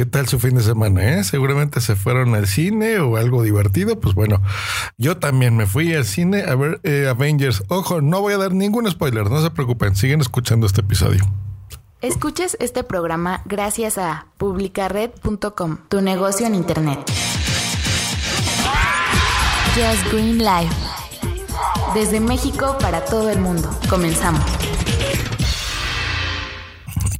¿Qué 0.00 0.06
tal 0.06 0.26
su 0.26 0.38
fin 0.38 0.54
de 0.54 0.62
semana? 0.62 1.18
Eh? 1.18 1.24
Seguramente 1.24 1.82
se 1.82 1.94
fueron 1.94 2.34
al 2.34 2.46
cine 2.46 3.00
o 3.00 3.18
algo 3.18 3.42
divertido. 3.42 4.00
Pues 4.00 4.14
bueno, 4.14 4.40
yo 4.96 5.18
también 5.18 5.58
me 5.58 5.66
fui 5.66 5.92
al 5.92 6.06
cine 6.06 6.44
a 6.44 6.54
ver 6.54 6.80
eh, 6.84 7.06
Avengers. 7.06 7.64
Ojo, 7.68 8.00
no 8.00 8.22
voy 8.22 8.32
a 8.32 8.38
dar 8.38 8.54
ningún 8.54 8.90
spoiler, 8.90 9.28
no 9.28 9.42
se 9.42 9.50
preocupen, 9.50 9.94
siguen 9.94 10.22
escuchando 10.22 10.66
este 10.66 10.80
episodio. 10.80 11.22
Escuches 12.00 12.56
este 12.60 12.82
programa 12.82 13.42
gracias 13.44 13.98
a 13.98 14.28
publicared.com, 14.38 15.76
tu 15.90 16.00
negocio 16.00 16.46
en 16.46 16.54
Internet. 16.54 16.98
Just 19.74 20.10
Green 20.10 20.38
Life. 20.38 20.74
Desde 21.92 22.20
México 22.20 22.78
para 22.80 23.04
todo 23.04 23.28
el 23.28 23.38
mundo. 23.38 23.68
Comenzamos. 23.90 24.69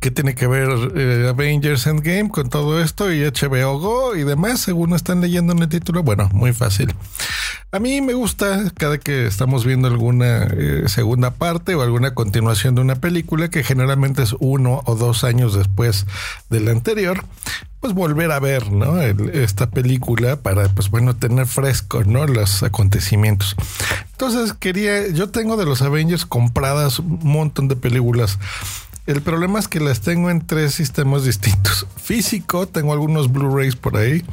¿Qué 0.01 0.11
tiene 0.11 0.35
que 0.35 0.47
ver 0.47 0.71
eh, 0.97 1.29
Avengers 1.29 1.87
Endgame 1.87 2.31
con 2.31 2.49
todo 2.49 2.83
esto 2.83 3.13
y 3.13 3.21
HBO 3.23 3.79
Go 3.79 4.17
y 4.17 4.25
demás? 4.25 4.61
Según 4.61 4.95
están 4.95 5.21
leyendo 5.21 5.53
en 5.53 5.59
el 5.59 5.69
título, 5.69 6.03
bueno, 6.03 6.31
muy 6.33 6.55
fácil. 6.55 6.95
A 7.71 7.79
mí 7.81 8.01
me 8.01 8.15
gusta 8.15 8.73
cada 8.79 8.97
que 8.97 9.27
estamos 9.27 9.67
viendo 9.67 9.89
alguna 9.89 10.49
eh, 10.57 10.85
segunda 10.87 11.33
parte 11.33 11.75
o 11.75 11.83
alguna 11.83 12.15
continuación 12.15 12.75
de 12.75 12.81
una 12.81 12.95
película 12.95 13.51
que 13.51 13.63
generalmente 13.63 14.23
es 14.23 14.35
uno 14.41 14.81
o 14.87 14.95
dos 14.95 15.23
años 15.23 15.55
después 15.55 16.07
de 16.49 16.61
la 16.61 16.71
anterior, 16.71 17.23
pues 17.81 17.93
volver 17.93 18.33
a 18.33 18.41
ver, 18.41 18.73
¿no? 18.73 19.01
esta 19.03 19.69
película 19.69 20.37
para, 20.37 20.71
pues 20.71 20.89
bueno, 20.89 21.15
tener 21.15 21.47
fresco, 21.47 22.05
¿no? 22.05 22.27
Los 22.27 22.63
acontecimientos. 22.63 23.55
Entonces 24.13 24.55
quería, 24.55 25.09
yo 25.09 25.29
tengo 25.29 25.59
de 25.59 25.67
los 25.67 25.83
Avengers 25.83 26.25
compradas 26.25 26.99
un 27.01 27.21
montón 27.23 27.69
de 27.69 27.77
películas 27.77 28.39
el 29.07 29.23
problema 29.23 29.59
es 29.59 29.69
que 29.69 29.81
las 29.81 30.01
tengo 30.01 30.31
en 30.31 30.47
tres 30.47 30.75
sistemas 30.75 31.25
distintos. 31.25 31.87
Físico, 31.97 32.67
tengo 32.67 32.93
algunos 32.93 33.33
Blu-rays 33.33 33.77
por 33.77 33.97
ahí. 33.97 34.25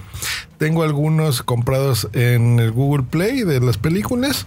Tengo 0.57 0.83
algunos 0.83 1.41
comprados 1.43 2.09
en 2.13 2.59
el 2.59 2.71
Google 2.71 3.03
Play 3.03 3.43
de 3.43 3.59
las 3.59 3.77
películas. 3.77 4.45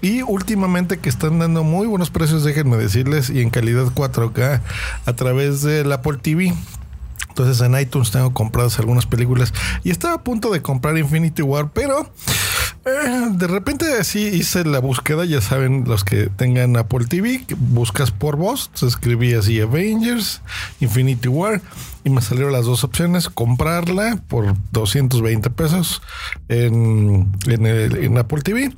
Y 0.00 0.22
últimamente 0.22 0.98
que 0.98 1.08
están 1.08 1.38
dando 1.38 1.62
muy 1.62 1.86
buenos 1.86 2.10
precios, 2.10 2.44
déjenme 2.44 2.76
decirles, 2.76 3.30
y 3.30 3.40
en 3.40 3.50
calidad 3.50 3.84
4K 3.86 4.60
a 5.06 5.12
través 5.14 5.62
del 5.62 5.92
Apple 5.92 6.18
TV. 6.20 6.52
Entonces 7.28 7.60
en 7.66 7.78
iTunes 7.78 8.10
tengo 8.10 8.32
compradas 8.32 8.78
algunas 8.78 9.06
películas. 9.06 9.52
Y 9.82 9.90
estaba 9.90 10.14
a 10.14 10.22
punto 10.22 10.50
de 10.50 10.62
comprar 10.62 10.96
Infinity 10.96 11.42
War, 11.42 11.70
pero 11.72 12.08
eh, 12.86 13.28
de 13.30 13.46
repente 13.46 13.86
así 13.98 14.20
hice 14.26 14.64
la 14.64 14.78
búsqueda, 14.78 15.24
ya 15.24 15.40
saben 15.40 15.84
los 15.86 16.04
que 16.04 16.28
tengan 16.28 16.76
Apple 16.76 17.06
TV, 17.06 17.44
buscas 17.56 18.10
por 18.10 18.36
voz, 18.36 18.70
escribí 18.82 19.34
así 19.34 19.60
Avengers, 19.60 20.40
Infinity 20.80 21.28
War 21.28 21.60
y 22.04 22.10
me 22.10 22.20
salieron 22.20 22.52
las 22.52 22.66
dos 22.66 22.84
opciones, 22.84 23.28
comprarla 23.30 24.20
por 24.28 24.54
220 24.72 25.48
pesos 25.50 26.02
en, 26.48 27.32
en, 27.46 28.18
Apple 28.18 28.42
TV 28.42 28.74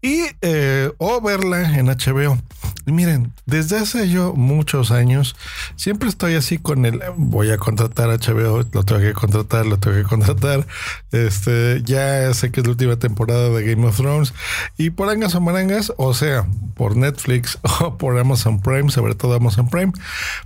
y 0.00 0.22
eh, 0.42 0.90
o 0.98 1.20
verla 1.20 1.76
en 1.76 1.86
HBO. 1.86 2.38
Y 2.86 2.92
miren, 2.92 3.32
desde 3.44 3.76
hace 3.76 4.08
yo 4.08 4.32
muchos 4.32 4.92
años, 4.92 5.36
siempre 5.76 6.08
estoy 6.08 6.34
así 6.34 6.56
con 6.56 6.86
el 6.86 7.02
voy 7.16 7.50
a 7.50 7.58
contratar 7.58 8.08
HBO, 8.08 8.64
lo 8.72 8.84
tengo 8.84 9.00
que 9.00 9.12
contratar, 9.12 9.66
lo 9.66 9.78
tengo 9.78 9.96
que 9.96 10.04
contratar. 10.04 10.66
Este, 11.12 11.82
ya 11.84 12.32
sé 12.32 12.50
que 12.50 12.60
es 12.60 12.66
la 12.66 12.70
última 12.70 12.96
temporada 12.96 13.50
de 13.50 13.64
Game 13.64 13.86
of 13.86 13.96
Thrones 13.96 14.32
y 14.78 14.90
por 14.90 15.10
angas 15.10 15.34
o 15.34 15.40
marangas, 15.40 15.92
o 15.96 16.14
sea, 16.14 16.46
por 16.74 16.96
Netflix 16.96 17.58
o 17.80 17.98
por 17.98 18.18
Amazon 18.18 18.60
Prime, 18.60 18.90
sobre 18.90 19.14
todo 19.14 19.34
Amazon 19.34 19.68
Prime, 19.68 19.92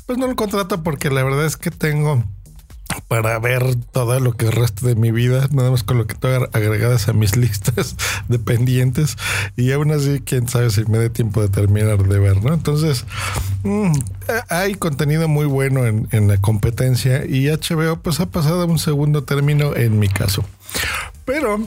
pues 0.06 0.18
no 0.18 0.26
lo 0.26 0.34
contrato 0.34 0.82
porque 0.82 1.10
la 1.10 1.22
verdad 1.22 1.44
es 1.44 1.56
que 1.56 1.70
tengo 1.70 2.21
para 3.08 3.38
ver 3.38 3.74
todo 3.92 4.18
lo 4.20 4.32
que 4.32 4.50
resta 4.50 4.86
de 4.86 4.94
mi 4.94 5.10
vida, 5.10 5.48
nada 5.52 5.70
más 5.70 5.82
con 5.82 5.98
lo 5.98 6.06
que 6.06 6.14
tengo 6.14 6.48
agregadas 6.52 7.08
a 7.08 7.12
mis 7.12 7.36
listas 7.42 7.96
de 8.28 8.38
pendientes 8.38 9.16
y 9.56 9.72
aún 9.72 9.92
así, 9.92 10.20
quién 10.24 10.48
sabe 10.48 10.70
si 10.70 10.84
me 10.84 10.98
dé 10.98 11.10
tiempo 11.10 11.42
de 11.42 11.48
terminar 11.48 12.02
de 12.02 12.18
ver, 12.18 12.42
¿no? 12.42 12.54
Entonces, 12.54 13.04
mm, 13.62 13.92
hay 14.48 14.74
contenido 14.74 15.28
muy 15.28 15.46
bueno 15.46 15.86
en, 15.86 16.08
en 16.12 16.28
la 16.28 16.38
competencia 16.38 17.24
y 17.24 17.48
HBO 17.48 17.96
pues 17.96 18.20
ha 18.20 18.26
pasado 18.26 18.62
a 18.62 18.66
un 18.66 18.78
segundo 18.78 19.24
término 19.24 19.74
en 19.76 19.98
mi 19.98 20.08
caso. 20.08 20.44
Pero 21.24 21.60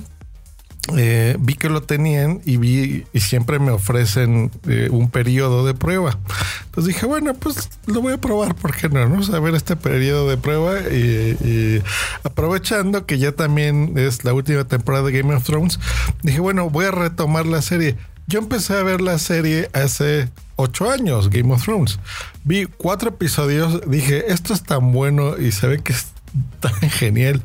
eh, 0.96 1.36
vi 1.40 1.56
que 1.56 1.70
lo 1.70 1.82
tenían 1.82 2.42
y 2.46 2.58
vi 2.58 3.06
y 3.12 3.20
siempre 3.20 3.58
me 3.58 3.72
ofrecen 3.72 4.52
eh, 4.68 4.90
un 4.92 5.10
periodo 5.10 5.66
de 5.66 5.74
prueba. 5.74 6.18
Entonces 6.66 6.94
dije, 6.94 7.08
bueno, 7.08 7.34
pues 7.34 7.70
lo 7.88 8.02
voy 8.02 8.14
a 8.14 8.18
probar, 8.18 8.54
¿por 8.54 8.76
qué 8.76 8.88
no? 8.90 9.08
¿no? 9.08 9.36
A 9.36 9.40
ver 9.40 9.56
este 9.56 9.76
periodo 9.76 10.30
de 10.30 10.38
prueba 10.38 10.80
y, 10.82 11.82
aprovechando 12.24 13.06
que 13.06 13.18
ya 13.18 13.32
también 13.32 13.94
es 13.98 14.24
la 14.24 14.34
última 14.34 14.66
temporada 14.66 15.06
de 15.06 15.20
Game 15.22 15.34
of 15.34 15.44
Thrones, 15.44 15.80
dije, 16.22 16.40
bueno, 16.40 16.70
voy 16.70 16.86
a 16.86 16.92
retomar 16.92 17.48
la 17.48 17.62
serie. 17.62 17.98
Yo 18.28 18.40
empecé 18.40 18.76
a 18.76 18.84
ver 18.84 19.02
la 19.02 19.18
serie 19.18 19.70
hace 19.74 20.30
ocho 20.56 20.90
años, 20.90 21.30
Game 21.30 21.52
of 21.52 21.64
Thrones. 21.64 22.00
Vi 22.44 22.66
cuatro 22.66 23.10
episodios, 23.10 23.82
dije, 23.90 24.32
esto 24.32 24.54
es 24.54 24.62
tan 24.62 24.92
bueno 24.92 25.38
y 25.40 25.52
se 25.52 25.68
ve 25.68 25.80
que 25.80 25.94
es 25.94 26.08
tan 26.60 26.74
genial 26.92 27.42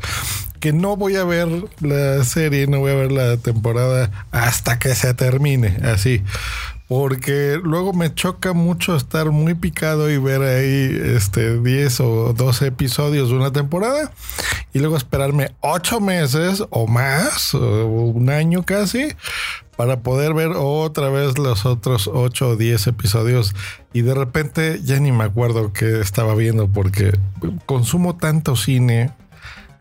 que 0.60 0.72
no 0.72 0.96
voy 0.96 1.16
a 1.16 1.24
ver 1.24 1.48
la 1.80 2.22
serie, 2.24 2.66
no 2.66 2.80
voy 2.80 2.92
a 2.92 2.96
ver 2.96 3.12
la 3.12 3.36
temporada 3.38 4.26
hasta 4.30 4.78
que 4.78 4.94
se 4.94 5.14
termine, 5.14 5.78
así. 5.82 6.22
Porque 6.86 7.58
luego 7.62 7.92
me 7.92 8.12
choca 8.12 8.52
mucho 8.52 8.96
estar 8.96 9.30
muy 9.30 9.54
picado 9.54 10.10
y 10.10 10.18
ver 10.18 10.42
ahí 10.42 11.00
este 11.16 11.60
10 11.60 12.00
o 12.00 12.32
12 12.34 12.66
episodios 12.66 13.30
de 13.30 13.36
una 13.36 13.52
temporada 13.52 14.12
y 14.72 14.80
luego 14.80 14.96
esperarme 14.96 15.52
8 15.60 16.00
meses 16.00 16.64
o 16.70 16.88
más, 16.88 17.54
un 17.54 18.28
año 18.28 18.64
casi, 18.64 19.14
para 19.76 20.00
poder 20.00 20.34
ver 20.34 20.50
otra 20.56 21.08
vez 21.10 21.38
los 21.38 21.64
otros 21.64 22.10
8 22.12 22.48
o 22.48 22.56
10 22.56 22.88
episodios 22.88 23.54
y 23.92 24.02
de 24.02 24.14
repente 24.14 24.80
ya 24.82 24.98
ni 24.98 25.12
me 25.12 25.24
acuerdo 25.24 25.72
qué 25.72 26.00
estaba 26.00 26.34
viendo 26.34 26.68
porque 26.68 27.16
consumo 27.66 28.16
tanto 28.16 28.56
cine 28.56 29.12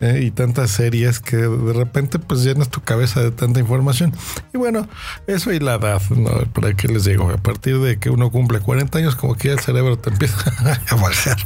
¿eh? 0.01 0.21
y 0.23 0.31
tantas 0.31 0.71
series 0.71 1.19
que 1.19 1.37
de 1.37 1.73
repente 1.73 2.19
pues 2.19 2.43
llenas 2.43 2.69
tu 2.69 2.81
cabeza 2.81 3.21
de 3.21 3.31
tanta 3.31 3.59
información. 3.59 4.13
Y 4.53 4.57
bueno, 4.57 4.87
eso 5.27 5.51
y 5.51 5.59
la 5.59 5.75
edad, 5.75 6.01
¿no? 6.09 6.31
¿Para 6.53 6.73
qué 6.73 6.87
les 6.87 7.05
digo? 7.05 7.29
A 7.29 7.37
partir 7.37 7.79
de 7.79 7.99
que 7.99 8.09
uno 8.09 8.31
cumple 8.31 8.59
40 8.59 8.97
años, 8.97 9.15
como 9.15 9.35
que 9.35 9.51
el 9.51 9.59
cerebro 9.59 9.97
te 9.97 10.09
empieza 10.09 10.37
a 10.89 10.95
bajar 10.95 11.37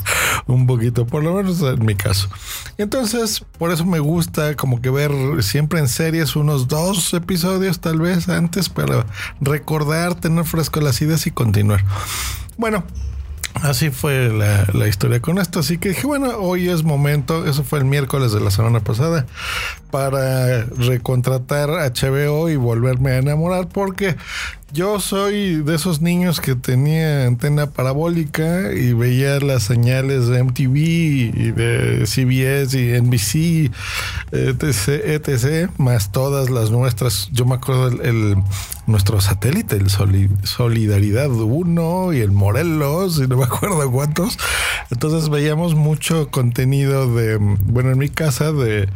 un 0.47 0.67
poquito, 0.67 1.05
por 1.05 1.23
lo 1.23 1.33
menos 1.33 1.61
en 1.61 1.85
mi 1.85 1.95
caso. 1.95 2.29
Entonces, 2.77 3.43
por 3.57 3.71
eso 3.71 3.85
me 3.85 3.99
gusta 3.99 4.55
como 4.55 4.81
que 4.81 4.89
ver 4.89 5.11
siempre 5.41 5.79
en 5.79 5.87
series 5.87 6.35
unos 6.35 6.67
dos 6.67 7.13
episodios 7.13 7.79
tal 7.79 7.99
vez 7.99 8.29
antes 8.29 8.69
para 8.69 9.05
recordar, 9.41 10.15
tener 10.15 10.45
fresco 10.45 10.81
las 10.81 11.01
ideas 11.01 11.27
y 11.27 11.31
continuar. 11.31 11.83
Bueno, 12.57 12.83
Así 13.63 13.91
fue 13.91 14.27
la, 14.27 14.87
historia 14.89 15.21
con 15.21 15.37
esto. 15.37 15.59
Así 15.59 15.77
que 15.77 15.89
dije, 15.89 16.05
bueno, 16.05 16.37
hoy 16.37 16.67
es 16.67 16.83
momento, 16.83 17.45
eso 17.45 17.63
fue 17.63 17.79
el 17.79 17.85
miércoles 17.85 18.33
de 18.33 18.41
la 18.41 18.51
semana 18.51 18.81
pasada, 18.81 19.25
para 19.89 20.65
recontratar 20.65 21.69
HBO 21.69 22.49
y 22.49 22.57
volverme 22.57 23.11
a 23.11 23.17
enamorar, 23.19 23.69
porque 23.69 24.17
yo 24.73 24.99
soy 24.99 25.61
de 25.61 25.75
esos 25.75 26.01
niños 26.01 26.41
que 26.41 26.55
tenía 26.55 27.27
antena 27.27 27.67
parabólica 27.67 28.73
y 28.73 28.93
veía 28.93 29.39
las 29.39 29.61
señales 29.61 30.27
de 30.27 30.43
MTV 30.43 30.75
y 30.75 31.51
de 31.51 32.07
CBS 32.07 32.79
y 32.79 32.99
NBC, 32.99 33.71
etc, 34.31 34.87
etc, 35.05 35.69
más 35.77 36.11
todas 36.11 36.49
las 36.49 36.71
nuestras. 36.71 37.29
Yo 37.31 37.45
me 37.45 37.53
acuerdo 37.53 37.89
el, 38.01 38.35
nuestro 38.87 39.21
satélite, 39.21 39.75
el 39.75 39.89
Solidaridad 39.91 41.29
1 41.29 42.13
y 42.13 42.21
el 42.21 42.31
Morelos, 42.31 43.19
y 43.19 43.27
no 43.27 43.37
me 43.37 43.43
acuerdo 43.43 43.91
cuántos. 43.91 44.39
Entonces 44.89 45.29
veíamos 45.29 45.75
mucho 45.75 46.31
contenido 46.31 47.13
de, 47.13 47.37
bueno, 47.37 47.91
en 47.91 47.99
mi 47.99 48.09
casa 48.09 48.51
de 48.51 48.89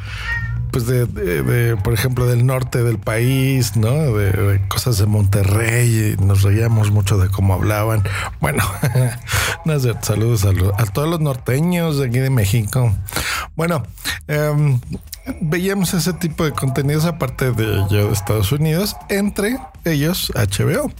pues 0.77 0.85
de, 1.07 1.75
por 1.83 1.95
ejemplo, 1.95 2.27
del 2.27 2.45
norte 2.45 2.83
del 2.83 2.99
país, 2.99 3.75
¿no? 3.75 3.89
De, 3.89 4.61
cosas 4.67 4.99
de 4.99 5.07
Monterrey, 5.07 6.15
y 6.19 6.23
nos 6.23 6.43
reíamos 6.43 6.91
mucho 6.91 7.17
de 7.17 7.29
cómo 7.29 7.55
hablaban. 7.55 8.03
Bueno, 8.39 8.63
no 9.65 9.79
saludos 9.79 10.45
a, 10.45 10.85
todos 10.93 11.09
los 11.09 11.19
norteños 11.19 11.97
de 11.97 12.05
aquí 12.05 12.19
de 12.19 12.29
México. 12.29 12.93
Bueno, 13.55 13.81
eh, 14.27 14.77
veíamos 15.41 15.93
ese 15.93 16.13
tipo 16.13 16.43
de 16.45 16.51
contenidos 16.51 17.05
aparte 17.05 17.51
de 17.51 17.83
yo 17.89 18.07
de 18.07 18.13
Estados 18.13 18.51
Unidos, 18.51 18.95
entre 19.09 19.57
ellos 19.85 20.31
HBO, 20.35 20.91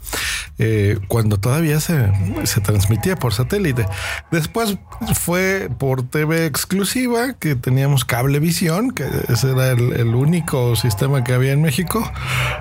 eh, 0.57 0.97
cuando 1.07 1.37
todavía 1.39 1.79
se, 1.79 2.11
se, 2.45 2.61
transmitía 2.61 3.15
por 3.15 3.33
satélite. 3.33 3.85
Después 4.31 4.77
fue 5.13 5.69
por 5.77 6.03
TV 6.03 6.45
exclusiva, 6.45 7.33
que 7.33 7.55
teníamos 7.55 8.05
cablevisión, 8.05 8.91
que 8.91 9.05
ese 9.29 9.51
era 9.51 9.71
el, 9.71 10.15
único 10.15 10.75
sistema 10.75 11.23
que 11.23 11.33
había 11.33 11.51
en 11.51 11.61
México. 11.61 12.09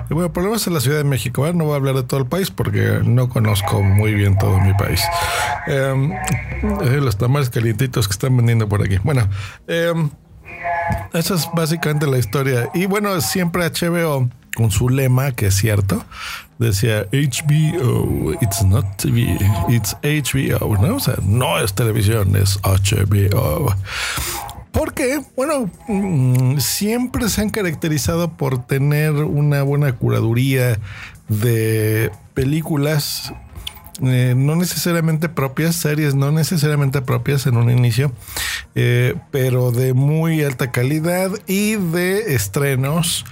Y 0.09 0.13
bueno, 0.13 0.31
por 0.31 0.43
lo 0.43 0.49
menos 0.49 0.67
en 0.67 0.73
la 0.73 0.79
Ciudad 0.79 0.97
de 0.97 1.03
México, 1.03 1.47
¿eh? 1.47 1.53
no 1.53 1.65
voy 1.65 1.73
a 1.73 1.77
hablar 1.77 1.95
de 1.95 2.03
todo 2.03 2.19
el 2.19 2.27
país 2.27 2.51
porque 2.51 2.99
no 3.03 3.29
conozco 3.29 3.81
muy 3.81 4.13
bien 4.13 4.37
todo 4.37 4.59
mi 4.59 4.73
país. 4.73 5.01
Em, 5.65 6.11
eh, 6.11 7.01
los 7.01 7.17
tamales 7.17 7.49
calientitos 7.49 8.07
que 8.07 8.11
están 8.11 8.35
vendiendo 8.37 8.67
por 8.69 8.83
aquí. 8.83 8.97
Bueno, 9.03 9.27
eh, 9.67 9.93
Esa 11.13 11.35
es 11.35 11.47
básicamente 11.53 12.07
la 12.07 12.17
historia. 12.17 12.69
Y 12.73 12.85
bueno, 12.85 13.19
siempre 13.21 13.69
HBO, 13.69 14.29
con 14.55 14.71
su 14.71 14.89
lema, 14.89 15.31
que 15.31 15.47
es 15.47 15.55
cierto, 15.55 16.03
decía 16.59 17.07
HBO, 17.11 18.33
it's 18.41 18.63
not 18.63 18.85
TV, 18.97 19.37
it's 19.69 19.95
HBO, 20.03 20.77
¿no? 20.77 20.97
No 21.23 21.59
es 21.59 21.73
televisión, 21.73 22.35
es 22.35 22.59
HBO. 22.61 23.73
Porque, 24.71 25.21
bueno, 25.35 25.71
mm, 25.87 26.59
siempre 26.59 27.29
se 27.29 27.41
han 27.41 27.49
caracterizado 27.49 28.33
por 28.33 28.65
tener 28.65 29.13
una 29.13 29.63
buena 29.63 29.93
curaduría 29.93 30.79
de 31.29 32.11
películas 32.33 33.33
eh, 34.03 34.35
no 34.37 34.55
necesariamente 34.55 35.27
propias, 35.27 35.75
series 35.75 36.13
no 36.13 36.31
necesariamente 36.31 37.01
propias 37.01 37.47
en 37.47 37.57
un 37.57 37.71
inicio, 37.71 38.11
eh, 38.79 39.15
pero 39.31 39.71
de 39.71 39.95
muy 39.95 40.43
alta 40.43 40.69
calidad 40.69 41.31
y 41.47 41.77
de 41.77 42.35
estrenos 42.35 43.25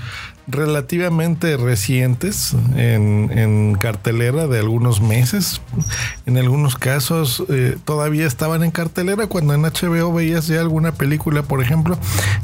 relativamente 0.48 1.56
recientes 1.56 2.56
en, 2.76 3.76
cartelera 3.76 4.48
de 4.48 4.58
algunos 4.58 5.02
meses. 5.02 5.62
En 6.26 6.40
algunos 6.40 6.76
casos 6.76 7.44
eh, 7.50 7.78
todavía 7.86 8.26
estaban 8.26 8.64
en 8.64 8.72
cartelera 8.72 9.28
cuando 9.28 9.54
en 9.54 9.62
HBO 9.62 10.12
veías 10.12 10.48
ya 10.48 10.62
alguna 10.62 10.94
película, 10.94 11.44
por 11.44 11.62
ejemplo. 11.62 11.96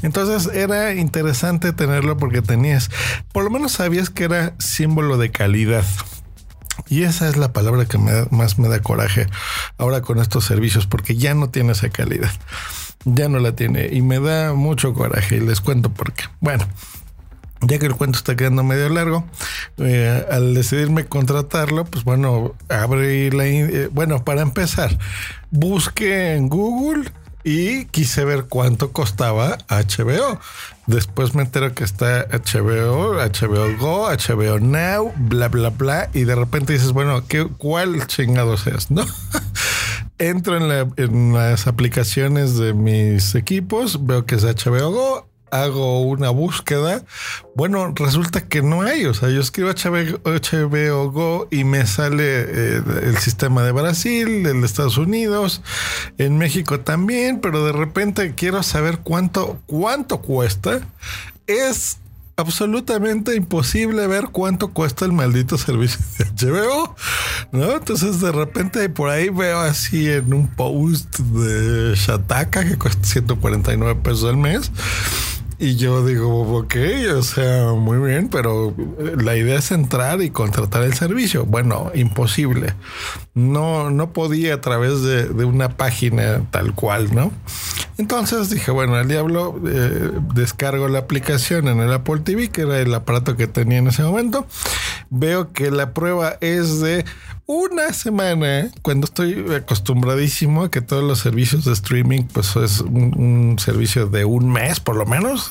Entonces 0.04 0.54
era 0.54 0.94
interesante 0.94 1.74
tenerlo 1.74 2.18
porque 2.18 2.44
tenías, 2.44 2.92
por 3.32 3.44
lo 3.44 3.50
menos 3.50 3.72
sabías 3.72 4.12
que 4.12 4.26
era 4.26 4.54
símbolo 4.60 5.18
de 5.18 5.32
calidad. 5.32 5.86
Y 6.88 7.02
esa 7.02 7.28
es 7.28 7.36
la 7.36 7.52
palabra 7.52 7.86
que 7.86 7.98
más 7.98 8.60
me 8.60 8.68
da 8.68 8.80
coraje 8.80 9.26
ahora 9.80 10.02
con 10.02 10.20
estos 10.20 10.46
servicios, 10.46 10.86
porque 10.86 11.16
ya 11.16 11.34
no 11.34 11.50
tiene 11.50 11.72
esa 11.72 11.90
calidad. 11.90 12.32
Ya 13.06 13.30
no 13.30 13.40
la 13.40 13.56
tiene 13.56 13.90
y 13.92 14.02
me 14.02 14.20
da 14.20 14.54
mucho 14.54 14.94
coraje 14.94 15.38
y 15.38 15.40
les 15.40 15.62
cuento 15.62 15.92
por 15.92 16.14
qué. 16.14 16.26
Bueno, 16.40 16.68
ya 17.62 17.78
que 17.80 17.86
el 17.86 17.96
cuento 17.96 18.18
está 18.18 18.36
quedando 18.36 18.64
medio 18.64 18.90
largo, 18.90 19.26
eh, 19.78 20.26
al 20.32 20.54
decidirme 20.54 21.06
contratarlo, 21.06 21.86
pues 21.86 22.04
bueno, 22.04 22.56
abrí 22.70 23.30
la... 23.32 23.46
Eh, 23.46 23.90
bueno, 23.92 24.24
para 24.24 24.42
empezar, 24.42 24.98
busqué 25.52 26.36
en 26.36 26.50
Google 26.50 27.12
y 27.44 27.86
quise 27.86 28.26
ver 28.26 28.46
cuánto 28.46 28.92
costaba 28.92 29.58
HBO. 29.68 30.40
Después 30.88 31.36
me 31.36 31.44
entero 31.44 31.74
que 31.74 31.84
está 31.84 32.28
HBO, 32.28 33.14
HBO 33.14 33.78
Go, 33.78 34.10
HBO 34.10 34.60
Now, 34.60 35.14
bla, 35.16 35.48
bla, 35.48 35.70
bla. 35.70 36.10
Y 36.14 36.24
de 36.24 36.36
repente 36.36 36.74
dices, 36.74 36.92
bueno, 36.92 37.26
¿qué, 37.28 37.48
¿cuál 37.58 38.08
chingados 38.08 38.68
es? 38.68 38.92
¿No? 38.92 39.06
Entro 40.22 40.56
en, 40.56 41.34
las 41.34 41.66
aplicaciones 41.66 42.56
de 42.56 42.76
mis 42.76 43.34
equipos, 43.34 44.06
veo 44.06 44.24
que 44.24 44.36
es 44.36 44.44
HBO 44.44 44.92
Go, 44.92 45.28
hago 45.50 46.02
una 46.02 46.30
búsqueda, 46.30 47.04
bueno, 47.56 47.92
resulta 47.96 48.48
que 48.48 48.62
no 48.62 48.84
hay. 48.84 49.08
O 49.08 49.16
sea, 49.16 49.30
yo 49.30 49.42
escribo 49.42 49.72
HBO, 49.72 51.12
Go 51.12 51.48
y 51.50 51.64
me 51.64 51.88
sale 51.88 52.24
eh, 52.24 52.84
el 53.02 53.18
sistema 53.18 53.64
de 53.64 53.72
Brasil, 53.72 54.46
el 54.46 54.62
de 54.62 54.66
Estados 54.68 55.00
Unidos, 55.00 55.64
en 56.20 56.38
México 56.38 56.82
también, 56.82 57.40
pero 57.40 57.66
de 57.66 57.72
repente 57.72 58.36
quiero 58.36 58.62
saber 58.62 59.00
cuánto, 59.00 59.60
cuánto 59.66 60.22
cuesta. 60.22 60.82
Es 61.48 61.98
absolutamente 62.36 63.36
imposible 63.36 64.08
ver 64.08 64.30
cuánto 64.32 64.70
cuesta 64.70 65.06
el 65.06 65.12
maldito 65.12 65.58
servicio 65.58 66.00
de 66.18 66.52
HBO, 66.52 66.96
¿no? 67.52 67.74
Entonces 67.74 68.22
de 68.22 68.32
repente 68.32 68.90
por 68.90 69.10
ahí 69.10 69.30
veo 69.30 69.60
así 69.60 70.10
en 70.10 70.34
un 70.34 70.48
post 70.48 71.20
de 71.20 71.96
Shataka 71.96 72.66
que 72.66 72.78
cuesta 72.78 73.04
149 73.04 74.00
pesos 74.02 74.30
al 74.30 74.38
mes 74.38 74.72
y 75.62 75.76
yo 75.76 76.04
digo, 76.04 76.58
ok, 76.58 76.76
o 77.16 77.22
sea, 77.22 77.74
muy 77.74 78.00
bien, 78.00 78.30
pero 78.30 78.74
la 79.20 79.36
idea 79.36 79.60
es 79.60 79.70
entrar 79.70 80.20
y 80.24 80.32
contratar 80.32 80.82
el 80.82 80.96
servicio. 80.96 81.46
Bueno, 81.46 81.92
imposible. 81.94 82.74
No, 83.34 83.90
no 83.92 84.12
podía 84.12 84.56
a 84.56 84.62
través 84.62 85.04
de, 85.04 85.46
una 85.46 85.70
página 85.78 86.42
tal 86.52 86.74
cual, 86.74 87.16
¿no? 87.16 87.32
Entonces 87.98 88.50
dije, 88.50 88.72
bueno, 88.72 89.00
el 89.00 89.08
diablo 89.08 89.60
eh, 89.66 90.12
descargo 90.34 90.90
la 90.90 91.00
aplicación 91.00 91.70
en 91.70 91.80
el 91.80 91.94
Apple 91.94 92.22
TV, 92.26 92.50
que 92.50 92.62
era 92.62 92.80
el 92.80 92.94
aparato 92.94 93.38
que 93.38 93.48
tenía 93.48 93.78
en 93.78 93.88
ese 93.88 94.04
momento. 94.04 94.46
Veo 95.10 95.54
que 95.54 95.72
la 95.72 95.94
prueba 95.94 96.38
es 96.42 96.82
de 96.82 97.06
una 97.46 97.92
semana, 97.94 98.70
cuando 98.82 99.06
estoy 99.06 99.46
acostumbradísimo 99.54 100.64
a 100.64 100.72
que 100.72 100.82
todos 100.82 101.04
los 101.04 101.20
servicios 101.20 101.66
de 101.66 101.74
streaming, 101.74 102.24
pues 102.34 102.56
es 102.56 102.82
un, 102.82 103.58
servicio 103.60 104.08
de 104.08 104.26
un 104.26 104.52
mes 104.52 104.80
por 104.80 104.96
lo 104.96 105.06
menos, 105.06 105.50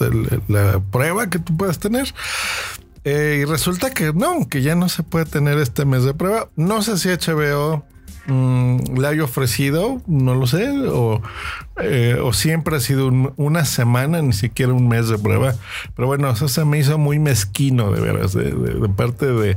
la 0.48 0.80
prueba 0.90 1.28
que 1.28 1.38
tú 1.38 1.56
puedes 1.56 1.78
tener. 1.78 2.12
Eh, 3.04 3.40
y 3.42 3.44
resulta 3.44 3.90
que 3.90 4.12
no, 4.12 4.48
que 4.48 4.62
ya 4.62 4.74
no 4.74 4.88
se 4.88 5.02
puede 5.02 5.24
tener 5.24 5.58
este 5.58 5.84
mes 5.84 6.04
de 6.04 6.14
prueba. 6.14 6.48
No 6.56 6.82
sé 6.82 6.98
si 6.98 7.08
HBO 7.08 7.84
mm, 8.26 8.98
le 8.98 9.08
haya 9.08 9.24
ofrecido, 9.24 10.02
no 10.06 10.34
lo 10.34 10.46
sé, 10.46 10.68
o, 10.70 11.22
eh, 11.80 12.18
siempre 12.32 12.76
ha 12.76 12.80
sido 12.80 13.10
una 13.36 13.64
semana, 13.64 14.20
ni 14.20 14.34
siquiera 14.34 14.72
un 14.72 14.88
mes 14.88 15.08
de 15.08 15.18
prueba. 15.18 15.54
Pero 15.96 16.08
bueno, 16.08 16.30
eso 16.30 16.48
se 16.48 16.64
me 16.64 16.78
hizo 16.78 16.98
muy 16.98 17.18
mezquino, 17.18 17.90
de 17.90 18.00
veras, 18.00 18.34
de 18.34 18.88
parte 18.94 19.26
de, 19.26 19.56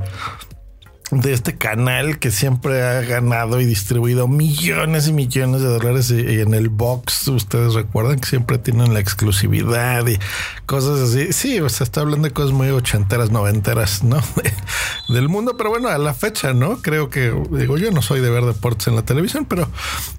de 1.22 1.34
este 1.34 1.56
canal 1.58 2.18
que 2.18 2.32
siempre 2.32 2.82
ha 2.82 3.02
ganado 3.02 3.60
y 3.62 3.66
distribuido 3.66 4.28
millones 4.28 5.08
y 5.08 5.14
millones 5.14 5.62
de 5.62 5.68
dólares 5.68 6.12
y, 6.12 6.40
en 6.40 6.54
el 6.54 6.70
box 6.70 7.28
ustedes 7.28 7.74
recuerdan 7.74 8.20
que 8.20 8.28
siempre 8.28 8.58
tienen 8.58 8.94
la 8.94 9.00
exclusividad 9.00 10.06
y 10.08 10.18
cosas 10.74 11.00
así 11.02 11.32
sí 11.34 11.60
o 11.60 11.70
sea 11.70 11.86
está 11.86 12.02
hablando 12.02 12.28
de 12.28 12.34
cosas 12.34 12.52
muy 12.52 12.70
ochenteras 12.70 13.30
noventeras 13.30 14.04
no 14.04 14.22
del 15.10 15.30
mundo 15.30 15.56
pero 15.58 15.70
bueno 15.70 15.90
a 15.90 15.98
la 15.98 16.14
fecha 16.14 16.54
no 16.54 16.82
creo 16.82 17.10
que 17.10 17.32
digo 17.52 17.78
yo 17.78 17.92
no 17.92 18.02
soy 18.02 18.22
de 18.22 18.30
ver 18.30 18.44
deportes 18.46 18.88
en 18.88 18.96
la 18.96 19.04
televisión 19.04 19.46
pero 19.46 19.68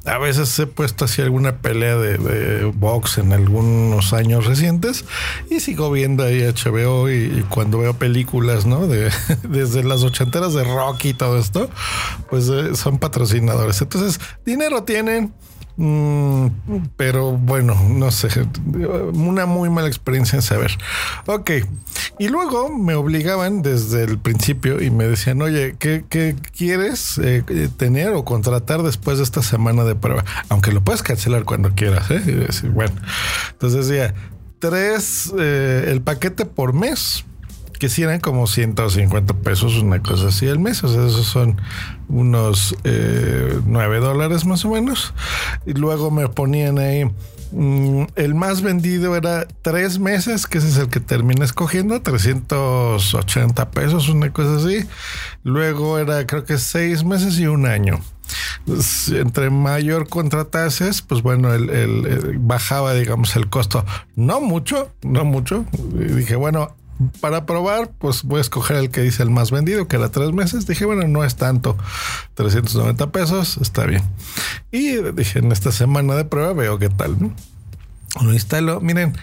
a 0.04 0.18
veces 0.18 0.56
he 0.58 0.66
puesto 0.66 1.06
así 1.06 1.22
alguna 1.22 1.56
pelea 1.58 1.96
de, 1.96 2.72
box 2.74 3.18
en 3.18 3.32
algunos 3.32 4.12
años 4.12 4.46
recientes 4.46 5.04
y 5.50 5.60
sigo 5.60 5.90
viendo 5.90 6.22
ahí 6.22 6.40
HBO 6.42 7.10
y, 7.10 7.14
y 7.14 7.44
cuando 7.48 7.78
veo 7.78 7.94
películas 7.94 8.66
no 8.66 8.86
de 8.86 9.10
desde 9.48 9.82
las 9.84 10.02
ochenteras 10.02 10.54
de 10.54 10.64
rock 10.64 11.04
y 11.06 11.14
todo 11.14 11.38
esto, 11.38 11.68
pues 12.30 12.48
eh, 12.48 12.74
son 12.74 12.98
patrocinadores. 12.98 13.80
Entonces, 13.80 14.20
dinero 14.44 14.84
tienen. 14.84 15.32
Mm, 15.76 16.46
pero 16.96 17.32
bueno, 17.32 17.76
no 17.88 18.12
sé, 18.12 18.28
una 19.12 19.44
muy 19.46 19.70
mala 19.70 19.88
experiencia 19.88 20.36
en 20.36 20.42
saber. 20.42 20.78
Ok, 21.26 21.50
y 22.18 22.28
luego 22.28 22.68
me 22.68 22.94
obligaban 22.94 23.62
desde 23.62 24.04
el 24.04 24.18
principio 24.18 24.80
y 24.80 24.90
me 24.90 25.08
decían, 25.08 25.42
oye, 25.42 25.74
¿qué, 25.78 26.36
quieres 26.56 27.18
eh, 27.18 27.42
tener 27.76 28.10
o 28.10 28.24
contratar 28.24 28.82
después 28.82 29.18
de 29.18 29.24
esta 29.24 29.42
semana 29.42 29.84
de 29.84 29.96
prueba? 29.96 30.24
Aunque 30.48 30.70
lo 30.70 30.82
puedes 30.82 31.02
cancelar 31.02 31.44
cuando 31.44 31.74
quieras. 31.74 32.08
¿eh? 32.10 32.46
bueno, 32.72 32.94
entonces 33.50 33.88
decía, 33.88 34.14
tres, 34.60 35.32
el 35.36 36.00
paquete 36.02 36.46
por 36.46 36.72
mes 36.72 37.24
que 37.78 37.88
si 37.88 38.02
eran 38.02 38.20
como 38.20 38.46
150 38.46 39.34
pesos, 39.34 39.76
una 39.76 40.02
cosa 40.02 40.28
así 40.28 40.48
al 40.48 40.58
mes. 40.58 40.82
O 40.84 40.88
sea, 40.88 41.06
esos 41.06 41.26
son 41.26 41.60
unos 42.08 42.76
eh, 42.84 43.58
9 43.66 43.98
dólares 44.00 44.46
más 44.46 44.64
o 44.64 44.70
menos. 44.70 45.14
Y 45.66 45.74
luego 45.74 46.10
me 46.10 46.28
ponían 46.28 46.78
ahí. 46.78 47.10
Mm, 47.52 48.06
el 48.16 48.34
más 48.34 48.62
vendido 48.62 49.14
era 49.14 49.46
tres 49.62 50.00
meses, 50.00 50.46
que 50.46 50.58
ese 50.58 50.68
es 50.68 50.76
el 50.76 50.88
que 50.88 50.98
terminé 50.98 51.44
escogiendo, 51.44 52.02
380 52.02 53.70
pesos, 53.70 54.08
una 54.08 54.32
cosa 54.32 54.56
así. 54.56 54.84
Luego 55.44 55.98
era 55.98 56.26
creo 56.26 56.44
que 56.44 56.58
seis 56.58 57.04
meses 57.04 57.38
y 57.38 57.46
un 57.46 57.66
año. 57.66 58.00
Entre 59.12 59.50
mayor 59.50 60.08
contratases, 60.08 61.02
pues 61.02 61.22
bueno, 61.22 61.52
el, 61.52 62.38
bajaba, 62.38 62.94
digamos, 62.94 63.36
el 63.36 63.48
costo. 63.48 63.84
No 64.16 64.40
mucho, 64.40 64.90
no 65.02 65.24
mucho. 65.24 65.64
dije, 65.92 66.34
bueno, 66.34 66.74
para 67.20 67.46
probar, 67.46 67.90
pues 67.98 68.22
voy 68.22 68.38
a 68.38 68.40
escoger 68.40 68.76
el 68.76 68.90
que 68.90 69.02
dice 69.02 69.22
el 69.22 69.30
más 69.30 69.50
vendido, 69.50 69.88
que 69.88 69.96
era 69.96 70.10
tres 70.10 70.32
meses. 70.32 70.66
Dije, 70.66 70.84
bueno, 70.84 71.06
no 71.08 71.24
es 71.24 71.36
tanto, 71.36 71.76
390 72.34 73.10
pesos, 73.10 73.58
está 73.60 73.84
bien. 73.86 74.02
Y 74.70 74.96
dije, 75.12 75.40
en 75.40 75.52
esta 75.52 75.72
semana 75.72 76.14
de 76.14 76.24
prueba 76.24 76.52
veo 76.52 76.78
qué 76.78 76.88
tal. 76.88 77.16
Lo 78.22 78.32
instalo. 78.32 78.80
Miren, 78.80 79.14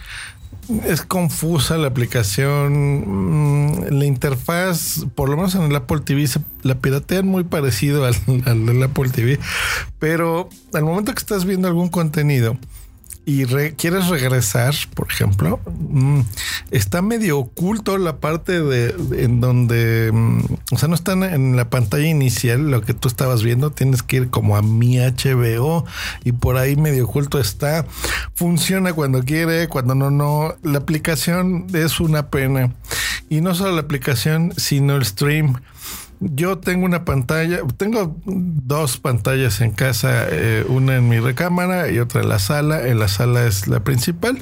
es 0.84 1.02
confusa 1.02 1.76
la 1.78 1.88
aplicación. 1.88 3.04
Mm, 3.06 3.98
la 3.98 4.04
interfaz, 4.04 5.06
por 5.14 5.28
lo 5.28 5.36
menos 5.36 5.54
en 5.54 5.62
el 5.62 5.76
Apple 5.76 6.00
TV, 6.00 6.26
se 6.26 6.40
la 6.62 6.76
piratean 6.76 7.26
muy 7.26 7.44
parecido 7.44 8.04
al, 8.04 8.14
al, 8.46 8.82
Apple 8.82 9.10
TV. 9.10 9.38
Pero 9.98 10.48
al 10.72 10.84
momento 10.84 11.12
que 11.12 11.18
estás 11.18 11.44
viendo 11.44 11.68
algún 11.68 11.88
contenido, 11.88 12.56
y 13.24 13.44
quieres 13.44 14.08
regresar, 14.08 14.74
por 14.94 15.06
ejemplo, 15.08 15.60
mm, 15.66 16.20
está 16.72 17.02
medio 17.02 17.38
oculto 17.38 17.96
la 17.96 18.16
parte 18.16 18.60
de, 18.60 18.94
en 19.12 19.40
donde, 19.40 20.10
mm, 20.12 20.40
o 20.72 20.78
sea, 20.78 20.88
no 20.88 20.96
está 20.96 21.12
en 21.12 21.56
la 21.56 21.70
pantalla 21.70 22.08
inicial 22.08 22.70
lo 22.70 22.80
que 22.80 22.94
tú 22.94 23.06
estabas 23.06 23.44
viendo, 23.44 23.70
tienes 23.70 24.02
que 24.02 24.16
ir 24.16 24.30
como 24.30 24.56
a 24.56 24.62
mi 24.62 24.98
HBO 24.98 25.84
y 26.24 26.32
por 26.32 26.56
ahí 26.56 26.74
medio 26.74 27.04
oculto 27.04 27.38
está. 27.38 27.86
Funciona 28.34 28.92
cuando 28.92 29.22
quiere, 29.22 29.68
cuando 29.68 29.94
no, 29.94 30.10
no. 30.10 30.54
La 30.62 30.78
aplicación 30.78 31.66
es 31.74 32.00
una 32.00 32.28
pena. 32.28 32.72
Y 33.28 33.40
no 33.40 33.54
solo 33.54 33.72
la 33.72 33.82
aplicación, 33.82 34.52
sino 34.56 34.96
el 34.96 35.04
stream. 35.04 35.54
Yo 36.24 36.58
tengo 36.58 36.84
una 36.84 37.04
pantalla, 37.04 37.62
tengo 37.76 38.16
dos 38.24 38.96
pantallas 38.98 39.60
en 39.60 39.72
casa, 39.72 40.26
eh, 40.30 40.64
una 40.68 40.96
en 40.96 41.08
mi 41.08 41.18
recámara 41.18 41.90
y 41.90 41.98
otra 41.98 42.20
en 42.20 42.28
la 42.28 42.38
sala. 42.38 42.86
En 42.86 43.00
la 43.00 43.08
sala 43.08 43.44
es 43.44 43.66
la 43.66 43.80
principal, 43.80 44.38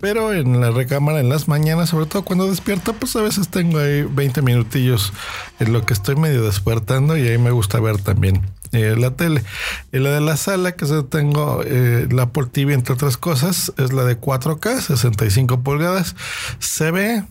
pero 0.00 0.32
en 0.32 0.60
la 0.60 0.72
recámara 0.72 1.20
en 1.20 1.28
las 1.28 1.46
mañanas, 1.46 1.90
sobre 1.90 2.06
todo 2.06 2.24
cuando 2.24 2.48
despierto, 2.48 2.94
pues 2.94 3.14
a 3.14 3.22
veces 3.22 3.48
tengo 3.48 3.78
ahí 3.78 4.02
20 4.02 4.42
minutillos 4.42 5.12
en 5.60 5.72
lo 5.72 5.86
que 5.86 5.92
estoy 5.92 6.16
medio 6.16 6.42
despertando 6.42 7.16
y 7.16 7.28
ahí 7.28 7.38
me 7.38 7.52
gusta 7.52 7.78
ver 7.78 7.98
también 7.98 8.42
eh, 8.72 8.96
la 8.98 9.12
tele. 9.12 9.44
En 9.92 10.02
la 10.02 10.10
de 10.10 10.20
la 10.20 10.36
sala, 10.36 10.72
que 10.72 10.84
tengo 11.08 11.62
eh, 11.64 12.08
la 12.10 12.22
Apple 12.22 12.46
TV, 12.50 12.74
entre 12.74 12.94
otras 12.94 13.16
cosas, 13.16 13.72
es 13.78 13.92
la 13.92 14.02
de 14.02 14.20
4K, 14.20 14.80
65 14.80 15.60
pulgadas. 15.60 16.16
Se 16.58 16.90
ve 16.90 17.22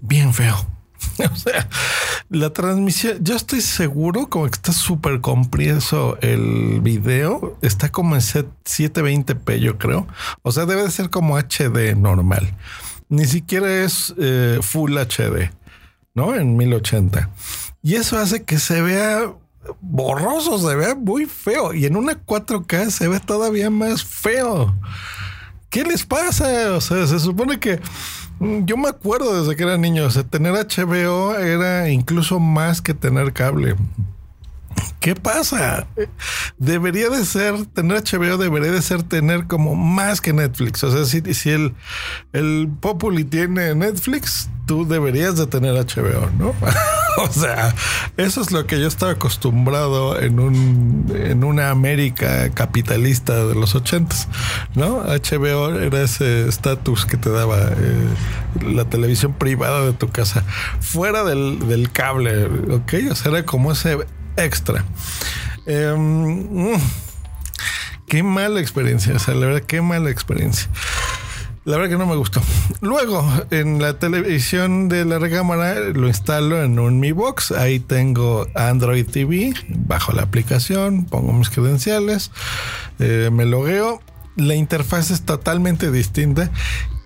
bien 0.00 0.32
feo 0.32 0.75
o 1.32 1.36
sea, 1.36 1.68
la 2.28 2.52
transmisión, 2.52 3.18
yo 3.22 3.36
estoy 3.36 3.60
seguro 3.60 4.28
como 4.28 4.46
que 4.46 4.56
está 4.56 4.72
súper 4.72 5.20
compreso 5.20 6.18
el 6.20 6.80
video, 6.80 7.58
está 7.62 7.90
como 7.90 8.14
en 8.14 8.20
720p 8.20 9.58
yo 9.58 9.78
creo, 9.78 10.06
o 10.42 10.52
sea, 10.52 10.66
debe 10.66 10.82
de 10.82 10.90
ser 10.90 11.10
como 11.10 11.38
HD 11.38 11.94
normal, 11.96 12.54
ni 13.08 13.26
siquiera 13.26 13.84
es 13.84 14.14
eh, 14.18 14.58
Full 14.62 14.96
HD, 14.96 15.50
¿no? 16.14 16.34
En 16.34 16.56
1080. 16.56 17.30
Y 17.82 17.94
eso 17.94 18.18
hace 18.18 18.42
que 18.42 18.58
se 18.58 18.82
vea 18.82 19.32
borroso, 19.80 20.58
se 20.58 20.74
vea 20.74 20.94
muy 20.94 21.26
feo, 21.26 21.72
y 21.72 21.86
en 21.86 21.96
una 21.96 22.14
4K 22.14 22.90
se 22.90 23.08
ve 23.08 23.20
todavía 23.20 23.70
más 23.70 24.04
feo. 24.04 24.74
¿Qué 25.70 25.84
les 25.84 26.04
pasa? 26.04 26.72
O 26.74 26.80
sea, 26.80 27.06
se 27.06 27.18
supone 27.20 27.60
que 27.60 27.80
yo 28.40 28.76
me 28.76 28.88
acuerdo 28.88 29.40
desde 29.40 29.56
que 29.56 29.62
era 29.62 29.78
niño, 29.78 30.04
o 30.04 30.10
sea, 30.10 30.24
tener 30.24 30.52
HBO 30.52 31.36
era 31.36 31.88
incluso 31.90 32.38
más 32.38 32.82
que 32.82 32.94
tener 32.94 33.32
cable. 33.32 33.76
¿Qué 35.00 35.14
pasa? 35.14 35.86
Debería 36.58 37.10
de 37.10 37.24
ser, 37.24 37.66
tener 37.66 38.02
HBO 38.02 38.36
debería 38.38 38.72
de 38.72 38.82
ser 38.82 39.02
tener 39.02 39.46
como 39.46 39.74
más 39.74 40.20
que 40.20 40.32
Netflix. 40.32 40.82
O 40.84 40.90
sea, 40.90 41.04
si, 41.04 41.34
si 41.34 41.50
el, 41.50 41.74
el 42.32 42.68
Populi 42.80 43.24
tiene 43.24 43.74
Netflix, 43.74 44.48
tú 44.66 44.86
deberías 44.86 45.36
de 45.36 45.46
tener 45.46 45.74
HBO, 45.74 46.30
¿no? 46.38 46.54
o 47.18 47.28
sea, 47.32 47.74
eso 48.16 48.40
es 48.40 48.50
lo 48.50 48.66
que 48.66 48.80
yo 48.80 48.88
estaba 48.88 49.12
acostumbrado 49.12 50.20
en 50.20 50.40
un 50.40 51.12
en 51.14 51.44
una 51.44 51.70
América 51.70 52.50
capitalista 52.50 53.46
de 53.46 53.54
los 53.54 53.74
ochentas, 53.74 54.28
¿no? 54.74 55.04
HBO 55.04 55.74
era 55.78 56.02
ese 56.02 56.48
estatus 56.48 57.06
que 57.06 57.16
te 57.16 57.30
daba 57.30 57.58
eh, 57.58 58.08
la 58.72 58.84
televisión 58.86 59.32
privada 59.32 59.86
de 59.86 59.92
tu 59.92 60.08
casa, 60.08 60.44
fuera 60.80 61.22
del, 61.24 61.66
del 61.68 61.90
cable, 61.92 62.46
¿ok? 62.46 62.94
O 63.10 63.14
sea, 63.14 63.32
era 63.32 63.46
como 63.46 63.72
ese 63.72 63.98
extra. 64.36 64.84
Em, 65.66 66.74
mm, 66.74 66.80
qué 68.06 68.22
mala 68.22 68.60
experiencia, 68.60 69.14
o 69.14 69.18
sea, 69.18 69.34
la 69.34 69.46
verdad, 69.46 69.62
qué 69.62 69.82
mala 69.82 70.10
experiencia. 70.10 70.68
La 71.66 71.78
verdad 71.78 71.90
que 71.90 71.98
no 71.98 72.06
me 72.06 72.14
gustó. 72.14 72.40
Luego, 72.80 73.28
en 73.50 73.82
la 73.82 73.98
televisión 73.98 74.88
de 74.88 75.04
la 75.04 75.18
recámara, 75.18 75.74
lo 75.80 76.06
instalo 76.06 76.62
en 76.62 76.78
un 76.78 77.00
Mi 77.00 77.10
Box. 77.10 77.50
Ahí 77.50 77.80
tengo 77.80 78.46
Android 78.54 79.04
TV, 79.04 79.52
bajo 79.70 80.12
la 80.12 80.22
aplicación, 80.22 81.06
pongo 81.06 81.32
mis 81.32 81.50
credenciales, 81.50 82.30
eh, 83.00 83.30
me 83.32 83.46
logueo. 83.46 84.00
La 84.36 84.54
interfaz 84.54 85.10
es 85.10 85.22
totalmente 85.22 85.90
distinta. 85.90 86.52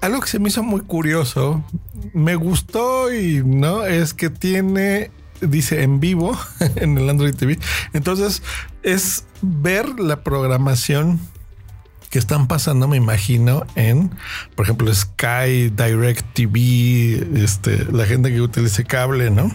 Algo 0.03 0.21
que 0.21 0.29
se 0.29 0.39
me 0.39 0.51
hizo 0.51 0.63
muy 0.63 0.83
curioso, 0.83 1.65
me 2.13 2.35
gustó 2.35 3.15
y 3.15 3.43
no, 3.43 3.87
es 3.87 4.13
que 4.13 4.29
tiene 4.29 5.11
dice 5.41 5.83
en 5.83 6.01
vivo 6.01 6.39
en 6.77 6.99
el 6.99 7.09
Android 7.09 7.35
TV. 7.35 7.59
Entonces 7.93 8.43
es 8.83 9.25
ver 9.43 10.01
la 10.01 10.23
programación 10.23 11.21
que 12.11 12.19
están 12.19 12.49
pasando, 12.49 12.89
me 12.89 12.97
imagino, 12.97 13.65
en, 13.77 14.11
por 14.57 14.67
ejemplo, 14.67 14.93
Sky, 14.93 15.71
Direct 15.71 16.27
TV, 16.35 17.25
este, 17.37 17.87
la 17.93 18.05
gente 18.05 18.33
que 18.33 18.41
utilice 18.41 18.85
cable, 18.85 19.31
¿no? 19.31 19.51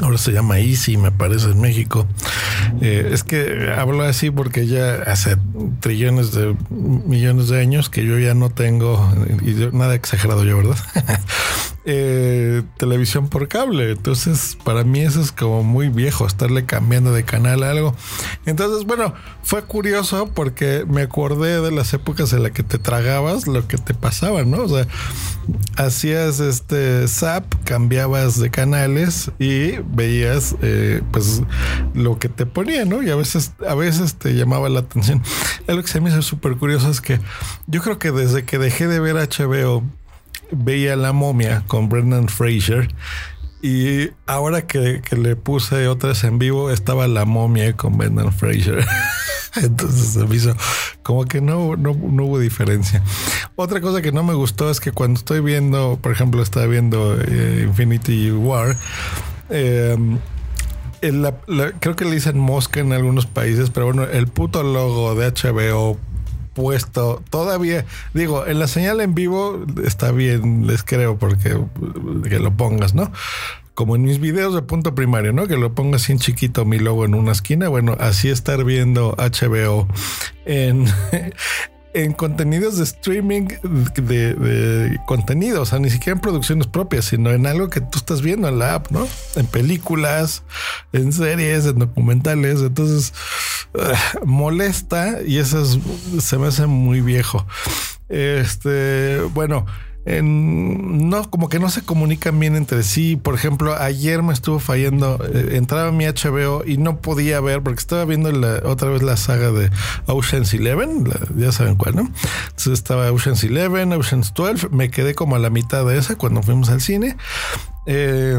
Ahora 0.00 0.16
se 0.16 0.32
llama 0.32 0.60
Easy, 0.60 0.96
me 0.96 1.10
parece, 1.10 1.50
en 1.50 1.60
México. 1.60 2.06
Eh, 2.80 3.10
es 3.12 3.24
que 3.24 3.70
hablo 3.76 4.04
así 4.04 4.30
porque 4.30 4.66
ya 4.66 4.94
hace 5.06 5.36
trillones 5.80 6.32
de 6.32 6.56
millones 6.70 7.48
de 7.48 7.60
años 7.60 7.90
que 7.90 8.04
yo 8.06 8.18
ya 8.18 8.32
no 8.32 8.48
tengo, 8.48 9.12
y 9.42 9.52
nada 9.76 9.94
exagerado 9.94 10.44
yo, 10.44 10.56
¿verdad? 10.56 10.78
Eh, 11.90 12.64
televisión 12.76 13.28
por 13.28 13.48
cable. 13.48 13.92
Entonces, 13.92 14.58
para 14.62 14.84
mí 14.84 15.00
eso 15.00 15.22
es 15.22 15.32
como 15.32 15.62
muy 15.62 15.88
viejo, 15.88 16.26
estarle 16.26 16.66
cambiando 16.66 17.14
de 17.14 17.24
canal 17.24 17.62
a 17.62 17.70
algo. 17.70 17.96
Entonces, 18.44 18.84
bueno, 18.84 19.14
fue 19.42 19.62
curioso 19.62 20.30
porque 20.34 20.84
me 20.86 21.00
acordé 21.00 21.62
de 21.62 21.70
las 21.70 21.94
épocas 21.94 22.34
en 22.34 22.42
las 22.42 22.52
que 22.52 22.62
te 22.62 22.78
tragabas 22.78 23.46
lo 23.46 23.66
que 23.66 23.78
te 23.78 23.94
pasaba, 23.94 24.44
¿no? 24.44 24.64
O 24.64 24.68
sea, 24.68 24.86
hacías 25.76 26.40
este 26.40 27.08
zap, 27.08 27.44
cambiabas 27.64 28.38
de 28.38 28.50
canales 28.50 29.30
y 29.38 29.78
veías 29.78 30.56
eh, 30.60 31.00
pues 31.10 31.40
lo 31.94 32.18
que 32.18 32.28
te 32.28 32.44
ponía, 32.44 32.84
¿no? 32.84 33.02
Y 33.02 33.08
a 33.08 33.16
veces, 33.16 33.52
a 33.66 33.74
veces 33.74 34.16
te 34.16 34.34
llamaba 34.34 34.68
la 34.68 34.80
atención. 34.80 35.22
Algo 35.66 35.80
que 35.80 35.88
se 35.88 36.02
me 36.02 36.10
hizo 36.10 36.20
súper 36.20 36.58
curioso 36.58 36.90
es 36.90 37.00
que 37.00 37.18
yo 37.66 37.80
creo 37.80 37.98
que 37.98 38.12
desde 38.12 38.44
que 38.44 38.58
dejé 38.58 38.88
de 38.88 39.00
ver 39.00 39.16
HBO 39.16 39.84
veía 40.52 40.96
La 40.96 41.12
momia 41.12 41.64
con 41.66 41.88
Brendan 41.88 42.28
Fraser 42.28 42.88
y 43.60 44.10
ahora 44.26 44.66
que, 44.66 45.02
le 45.16 45.34
puse 45.34 45.88
otras 45.88 46.22
en 46.24 46.38
vivo 46.38 46.70
estaba 46.70 47.08
La 47.08 47.24
momia 47.24 47.76
con 47.76 47.98
Brendan 47.98 48.32
Fraser. 48.32 48.86
Entonces 49.56 50.10
se 50.10 50.24
me 50.24 50.36
hizo 50.36 50.54
como 51.02 51.24
que 51.24 51.40
no, 51.40 51.76
no, 51.76 51.90
hubo 51.90 52.38
diferencia. 52.38 53.02
Otra 53.56 53.80
cosa 53.80 54.00
que 54.02 54.12
no 54.12 54.22
me 54.22 54.34
gustó 54.34 54.70
es 54.70 54.78
que 54.78 54.92
cuando 54.92 55.18
estoy 55.18 55.40
viendo, 55.40 55.98
por 56.00 56.12
ejemplo, 56.12 56.42
estaba 56.42 56.66
viendo 56.66 57.18
eh, 57.20 57.64
Infinity 57.66 58.30
War, 58.30 58.76
em, 59.50 60.18
creo 61.80 61.96
que 61.96 62.04
le 62.04 62.12
dicen 62.12 62.38
mosca 62.38 62.80
en 62.80 62.92
algunos 62.92 63.26
países, 63.26 63.70
pero 63.70 63.86
bueno, 63.86 64.04
el 64.04 64.28
puto 64.28 64.62
logo 64.62 65.14
de 65.14 65.32
HBO 65.32 65.98
puesto 66.58 67.22
todavía. 67.30 67.86
Digo, 68.14 68.44
en 68.44 68.58
la 68.58 68.66
señal 68.66 69.00
en 69.00 69.14
vivo 69.14 69.64
está 69.84 70.10
bien, 70.10 70.66
les 70.66 70.82
creo, 70.82 71.16
porque 71.16 71.56
que 72.28 72.40
lo 72.40 72.50
pongas, 72.56 72.94
¿no? 72.94 73.12
Como 73.74 73.94
en 73.94 74.02
mis 74.02 74.18
videos 74.18 74.56
de 74.56 74.62
punto 74.62 74.96
primario, 74.96 75.32
¿no? 75.32 75.46
Que 75.46 75.56
lo 75.56 75.72
pongas 75.72 76.02
así 76.02 76.16
chiquito 76.18 76.64
mi 76.64 76.80
logo 76.80 77.04
en 77.04 77.14
una 77.14 77.30
esquina. 77.30 77.68
Bueno, 77.68 77.96
así 78.00 78.28
estar 78.28 78.64
viendo 78.64 79.14
HBO 79.16 79.86
en, 80.46 80.86
en 81.94 82.12
contenidos 82.12 82.76
de 82.76 82.84
streaming 82.84 83.48
de, 83.94 84.34
de, 84.34 84.98
contenido, 85.06 85.62
o 85.62 85.66
sea, 85.66 85.78
ni 85.78 85.90
siquiera 85.90 86.16
en 86.16 86.20
producciones 86.20 86.66
propias, 86.66 87.06
sino 87.06 87.30
en 87.30 87.46
algo 87.46 87.70
que 87.70 87.80
tú 87.80 87.98
estás 87.98 88.22
viendo 88.22 88.48
en 88.48 88.58
la 88.58 88.74
app, 88.74 88.90
¿no? 88.90 89.06
En 89.36 89.46
películas, 89.46 90.42
en 90.92 91.12
series, 91.12 91.66
en 91.66 91.78
documentales. 91.78 92.60
Entonces, 92.60 93.12
uh, 93.74 94.26
molesta 94.26 95.18
y 95.26 95.38
eso 95.38 95.64
se 96.20 96.38
me 96.38 96.48
hace 96.48 96.66
muy 96.66 97.00
viejo. 97.00 97.46
Este, 98.08 99.20
bueno, 99.34 99.66
no, 100.22 101.30
como 101.30 101.48
que 101.48 101.58
no 101.58 101.68
se 101.70 101.82
comunican 101.82 102.38
bien 102.38 102.56
entre 102.56 102.82
sí. 102.82 103.16
Por 103.16 103.34
ejemplo, 103.34 103.76
ayer 103.76 104.22
me 104.22 104.32
estuvo 104.32 104.58
fallando, 104.58 105.18
eh, 105.32 105.56
entraba 105.56 105.92
mi 105.92 106.06
HBO 106.06 106.64
y 106.64 106.78
no 106.78 106.98
podía 107.00 107.40
ver 107.40 107.62
porque 107.62 107.80
estaba 107.80 108.04
viendo 108.04 108.30
otra 108.64 108.88
vez 108.88 109.02
la 109.02 109.16
saga 109.16 109.50
de 109.50 109.70
Ocean's 110.06 110.54
Eleven, 110.54 111.04
ya 111.36 111.52
saben 111.52 111.76
cuál, 111.76 111.96
¿no? 111.96 112.02
Entonces 112.02 112.72
estaba 112.72 113.12
Ocean's 113.12 113.44
Eleven, 113.44 113.92
Ocean's 113.92 114.32
12, 114.34 114.68
me 114.70 114.90
quedé 114.90 115.14
como 115.14 115.36
a 115.36 115.38
la 115.38 115.50
mitad 115.50 115.84
de 115.84 115.98
esa 115.98 116.16
cuando 116.16 116.42
fuimos 116.42 116.70
al 116.70 116.80
cine. 116.80 117.16
Eh, 117.86 118.38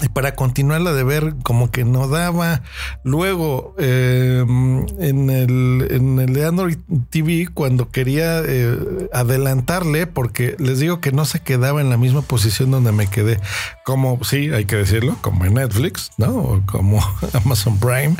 y 0.00 0.08
para 0.08 0.34
continuarla 0.34 0.92
de 0.92 1.04
ver 1.04 1.34
como 1.42 1.70
que 1.70 1.84
no 1.84 2.08
daba. 2.08 2.62
Luego 3.02 3.74
em, 3.78 4.86
en, 5.00 5.30
el, 5.30 5.88
en 5.90 6.20
el 6.20 6.32
de 6.32 6.46
Android 6.46 6.78
TV 7.10 7.48
cuando 7.52 7.90
quería 7.90 8.40
eh, 8.44 9.08
adelantarle 9.12 10.06
porque 10.06 10.54
les 10.58 10.78
digo 10.78 11.00
que 11.00 11.12
no 11.12 11.24
se 11.24 11.40
quedaba 11.40 11.80
en 11.80 11.90
la 11.90 11.96
misma 11.96 12.22
posición 12.22 12.70
donde 12.70 12.92
me 12.92 13.08
quedé. 13.08 13.40
Como 13.84 14.22
sí, 14.24 14.50
hay 14.52 14.66
que 14.66 14.76
decirlo, 14.76 15.16
como 15.20 15.44
en 15.44 15.54
Netflix, 15.54 16.10
¿no? 16.16 16.36
O 16.36 16.62
como 16.66 17.04
Amazon 17.32 17.78
Prime. 17.78 18.16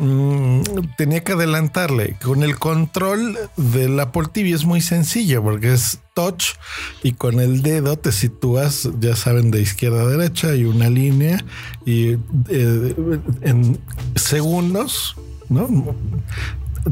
Mm, 0.00 0.62
tenía 0.96 1.22
que 1.22 1.32
adelantarle. 1.32 2.16
Con 2.22 2.42
el 2.42 2.58
control 2.58 3.38
del 3.56 3.98
Apple 4.00 4.28
TV 4.32 4.50
es 4.50 4.64
muy 4.64 4.80
sencillo 4.80 5.42
porque 5.42 5.72
es 5.72 6.00
touch 6.14 6.54
y 7.02 7.12
con 7.12 7.40
el 7.40 7.62
dedo 7.62 7.96
te 7.96 8.12
sitúas, 8.12 8.88
ya 8.98 9.14
saben, 9.16 9.50
de 9.50 9.60
izquierda 9.60 10.02
a 10.02 10.06
derecha 10.06 10.54
y 10.54 10.64
una 10.64 10.88
línea 10.88 11.44
y 11.84 12.16
eh, 12.48 12.94
en 13.42 13.78
segundos, 14.16 15.16
¿no? 15.48 15.94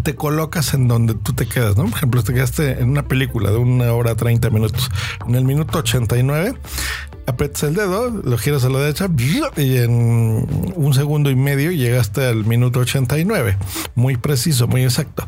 te 0.03 0.15
colocas 0.15 0.75
en 0.75 0.89
donde 0.89 1.15
tú 1.15 1.33
te 1.33 1.47
quedas, 1.47 1.77
¿no? 1.77 1.85
Por 1.85 1.95
ejemplo, 1.95 2.23
te 2.23 2.35
quedaste 2.35 2.81
en 2.81 2.91
una 2.91 3.09
película 3.09 3.51
de 3.51 3.57
una 3.57 3.93
hora 3.93 4.15
30 4.15 4.51
minutos. 4.51 4.91
En 5.27 5.35
el 5.35 5.45
minuto 5.45 5.79
89 5.79 6.55
aprietas 7.29 7.63
el 7.65 7.75
dedo, 7.75 8.09
lo 8.09 8.39
giras 8.39 8.65
a 8.65 8.71
la 8.71 8.79
derecha 8.79 9.09
y 9.57 9.77
en 9.77 10.47
un 10.75 10.95
segundo 10.95 11.31
y 11.31 11.37
medio 11.37 11.71
llegaste 11.71 12.25
al 12.27 12.47
minuto 12.47 12.81
89. 12.81 13.59
Muy 13.95 14.17
preciso, 14.17 14.67
muy 14.67 14.83
exacto. 14.83 15.27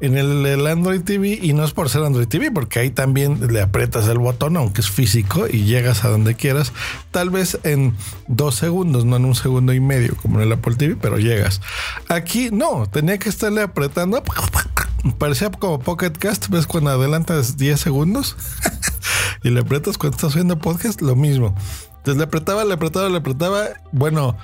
En 0.00 0.18
el, 0.18 0.66
Android 0.66 1.00
TV, 1.00 1.38
y 1.40 1.54
no 1.54 1.64
es 1.64 1.72
por 1.72 1.88
ser 1.88 2.02
Android 2.02 2.28
TV, 2.28 2.50
porque 2.50 2.80
ahí 2.80 2.90
también 2.90 3.52
le 3.52 3.62
aprietas 3.62 4.06
el 4.08 4.18
botón, 4.18 4.58
aunque 4.58 4.82
es 4.82 4.90
físico, 4.90 5.46
y 5.50 5.64
llegas 5.64 6.04
a 6.04 6.08
donde 6.08 6.34
quieras, 6.34 6.72
tal 7.10 7.30
vez 7.30 7.58
en 7.62 7.94
dos 8.26 8.56
segundos, 8.56 9.06
no 9.06 9.16
en 9.16 9.24
un 9.24 9.34
segundo 9.34 9.72
y 9.72 9.80
medio, 9.80 10.16
como 10.16 10.40
en 10.40 10.46
el 10.46 10.52
Apple 10.52 10.76
TV, 10.76 10.96
pero 11.00 11.18
llegas. 11.18 11.62
Aquí 12.08 12.50
no, 12.52 12.86
tenía 12.90 13.18
que 13.18 13.30
estarle 13.30 13.62
apretando. 13.62 14.22
Parecía 15.18 15.50
como 15.50 15.78
Pocket 15.78 16.12
Cast, 16.12 16.48
¿ves 16.48 16.66
cuando 16.66 16.90
adelantas 16.90 17.56
10 17.56 17.80
segundos? 17.80 18.36
y 19.42 19.50
le 19.50 19.60
apretas 19.60 19.96
cuando 19.96 20.16
estás 20.16 20.34
viendo 20.34 20.58
podcast, 20.58 21.00
lo 21.00 21.14
mismo. 21.16 21.54
Entonces 21.98 22.16
le 22.16 22.24
apretaba, 22.24 22.64
le 22.64 22.74
apretaba, 22.74 23.08
le 23.08 23.18
apretaba. 23.18 23.64
Bueno, 23.92 24.36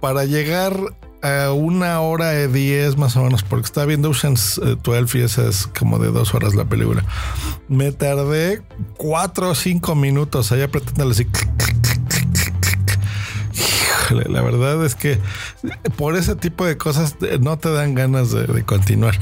para 0.00 0.24
llegar 0.24 0.76
a 1.22 1.52
una 1.52 2.00
hora 2.00 2.30
de 2.30 2.48
10 2.48 2.96
más 2.98 3.16
o 3.16 3.22
menos, 3.22 3.42
porque 3.42 3.66
estaba 3.66 3.86
viendo 3.86 4.10
Ocean's 4.10 4.60
12 4.82 5.18
y 5.18 5.22
esa 5.22 5.48
es 5.48 5.66
como 5.66 5.98
de 5.98 6.10
dos 6.10 6.34
horas 6.34 6.54
la 6.54 6.64
película. 6.64 7.04
Me 7.68 7.92
tardé 7.92 8.62
cuatro 8.96 9.50
o 9.50 9.54
cinco 9.54 9.94
minutos 9.94 10.52
ahí 10.52 10.62
apretándole 10.62 11.12
así. 11.12 11.26
la 14.10 14.42
verdad 14.42 14.84
es 14.84 14.94
que 14.94 15.18
por 15.96 16.16
ese 16.16 16.34
tipo 16.34 16.66
de 16.66 16.76
cosas 16.76 17.16
no 17.40 17.56
te 17.58 17.70
dan 17.70 17.94
ganas 17.94 18.32
de 18.32 18.64
continuar. 18.64 19.18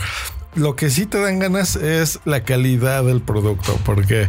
Lo 0.55 0.75
que 0.75 0.91
sí 0.91 1.07
te 1.07 1.21
dan 1.21 1.39
ganas 1.39 1.77
es 1.77 2.21
la 2.25 2.43
calidad 2.43 3.05
del 3.05 3.21
producto, 3.21 3.79
porque 3.85 4.29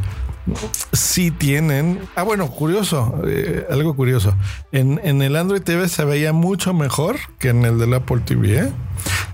sí 0.93 1.31
tienen. 1.31 1.99
Ah, 2.15 2.23
bueno, 2.23 2.49
curioso, 2.49 3.21
eh, 3.25 3.65
algo 3.69 3.95
curioso. 3.95 4.35
En, 4.71 4.99
el 5.21 5.35
Android 5.35 5.61
TV 5.61 5.87
se 5.89 6.05
veía 6.05 6.33
mucho 6.33 6.73
mejor 6.73 7.17
que 7.39 7.49
en 7.49 7.65
el 7.65 7.79
del 7.79 7.93
Apple 7.93 8.21
TV. 8.25 8.59
¿eh? 8.59 8.71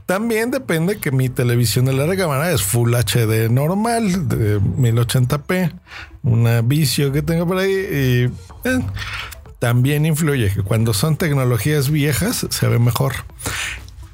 También 0.06 0.51
depende 0.51 0.98
que 0.98 1.12
mi 1.12 1.29
televisión 1.29 1.86
de 1.86 1.94
larga 1.94 2.15
cámara 2.15 2.51
es 2.51 2.62
Full 2.63 2.94
HD 2.94 3.50
normal, 3.50 4.29
de 4.29 4.60
1080p, 4.60 5.74
una 6.24 6.62
vicio 6.62 7.12
que 7.12 7.22
tengo 7.22 7.46
por 7.46 7.58
ahí. 7.58 7.72
Y 7.72 8.67
eh, 8.67 8.79
también 9.60 10.06
influye 10.06 10.53
que 10.53 10.62
cuando 10.62 10.94
son 10.94 11.17
tecnologías 11.17 11.89
viejas 11.89 12.46
se 12.50 12.67
ve 12.67 12.79
mejor 12.79 13.13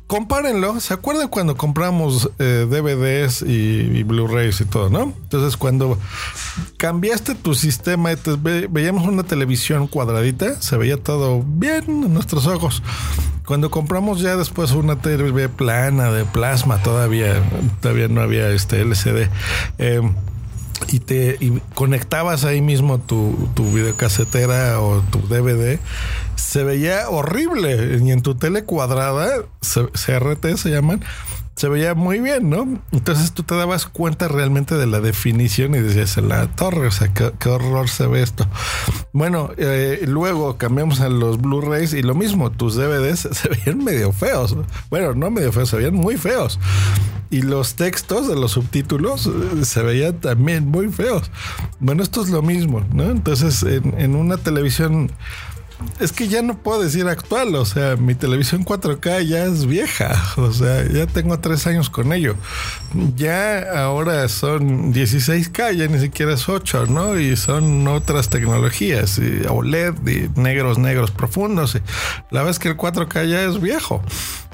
compárenlo. 0.07 0.79
¿Se 0.79 0.93
acuerdan 0.93 1.27
cuando 1.27 1.55
compramos 1.55 2.29
eh, 2.39 2.67
DVDs 2.69 3.41
y, 3.41 4.03
Blu-rays 4.03 4.61
y 4.61 4.65
todo, 4.65 4.89
no? 4.89 5.13
Entonces, 5.23 5.57
cuando 5.57 5.97
cambiaste 6.77 7.35
tu 7.35 7.55
sistema 7.55 8.11
veíamos 8.69 9.07
una 9.07 9.23
televisión 9.23 9.87
cuadradita, 9.87 10.61
se 10.61 10.77
veía 10.77 10.97
todo 10.97 11.43
bien 11.45 11.83
en 11.87 12.13
nuestros 12.13 12.47
ojos. 12.47 12.83
Cuando 13.45 13.69
compramos 13.69 14.21
ya 14.21 14.37
después 14.37 14.71
una 14.71 15.01
TV 15.01 15.49
plana 15.49 16.11
de 16.11 16.23
plasma, 16.23 16.81
todavía, 16.81 17.43
todavía 17.81 18.07
no 18.07 18.21
había 18.21 18.49
este 18.49 18.81
LCD. 18.81 19.29
Eh, 19.79 20.01
y 20.91 20.99
te 20.99 21.37
conectabas 21.73 22.45
ahí 22.45 22.61
mismo 22.61 22.99
tu, 22.99 23.49
tu 23.55 23.71
videocasetera 23.71 24.79
o 24.79 25.01
tu 25.11 25.19
DVD, 25.27 25.79
se 26.35 26.63
veía 26.63 27.09
horrible. 27.09 27.99
Y 28.01 28.11
en 28.11 28.21
tu 28.21 28.35
tele 28.35 28.63
cuadrada, 28.63 29.43
CRT 29.61 30.57
se 30.57 30.69
llaman, 30.69 31.03
se 31.55 31.69
veía 31.69 31.93
muy 31.93 32.19
bien, 32.19 32.49
¿no? 32.49 32.81
Entonces 32.91 33.31
tú 33.31 33.43
te 33.43 33.55
dabas 33.55 33.85
cuenta 33.85 34.27
realmente 34.27 34.75
de 34.75 34.87
la 34.87 34.99
definición 34.99 35.75
y 35.75 35.79
decías, 35.79 36.17
la 36.17 36.47
torre, 36.47 36.87
o 36.87 36.91
sea, 36.91 37.13
qué, 37.13 37.49
horror 37.49 37.89
se 37.89 38.07
ve 38.07 38.23
esto. 38.23 38.47
Bueno, 39.11 39.51
eh, 39.57 40.03
luego 40.07 40.57
cambiamos 40.57 40.99
a 40.99 41.09
los 41.09 41.39
Blu-rays 41.39 41.93
y 41.93 42.01
lo 42.01 42.15
mismo, 42.15 42.51
tus 42.51 42.75
DVDs 42.75 43.29
se 43.31 43.49
veían 43.49 43.83
medio 43.83 44.11
feos. 44.11 44.55
Bueno, 44.89 45.13
no 45.13 45.29
medio 45.29 45.51
feos, 45.51 45.69
se 45.69 45.77
veían 45.77 45.95
muy 45.95 46.17
feos. 46.17 46.59
Y 47.29 47.41
los 47.41 47.75
textos 47.75 48.27
de 48.27 48.35
los 48.35 48.51
subtítulos 48.51 49.27
eh, 49.27 49.65
se 49.65 49.81
veían 49.81 50.19
también 50.19 50.67
muy 50.69 50.89
feos. 50.89 51.31
Bueno, 51.79 52.03
esto 52.03 52.21
es 52.21 52.29
lo 52.29 52.41
mismo, 52.41 52.83
¿no? 52.93 53.05
Entonces, 53.09 53.63
en, 53.63 53.99
en 53.99 54.15
una 54.15 54.37
televisión 54.37 55.11
es 55.99 56.11
que 56.11 56.27
ya 56.27 56.41
no 56.41 56.57
puedo 56.57 56.81
decir 56.81 57.07
actual, 57.07 57.55
o 57.55 57.65
sea, 57.65 57.95
mi 57.95 58.15
televisión 58.15 58.65
4K 58.65 59.23
ya 59.25 59.45
es 59.45 59.65
vieja, 59.65 60.11
o 60.37 60.51
sea, 60.51 60.87
ya 60.87 61.07
tengo 61.07 61.39
tres 61.39 61.67
años 61.67 61.89
con 61.89 62.13
ello. 62.13 62.35
Ya 63.15 63.83
ahora 63.83 64.27
son 64.29 64.93
16K, 64.93 65.73
ya 65.75 65.87
ni 65.87 65.99
siquiera 65.99 66.33
es 66.33 66.47
8, 66.47 66.87
¿no? 66.87 67.19
Y 67.19 67.35
son 67.35 67.87
otras 67.87 68.29
tecnologías, 68.29 69.19
y 69.19 69.45
OLED, 69.47 69.95
y 70.07 70.39
negros, 70.39 70.77
negros 70.77 71.11
profundos. 71.11 71.77
la 72.29 72.49
es 72.49 72.59
que 72.59 72.69
el 72.69 72.77
4K 72.77 73.27
ya 73.27 73.43
es 73.43 73.61
viejo. 73.61 74.03